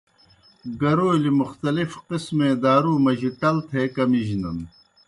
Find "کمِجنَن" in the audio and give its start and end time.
3.95-4.57